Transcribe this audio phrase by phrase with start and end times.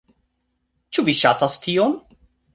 [0.97, 1.97] Ĉu vi ŝatas tion?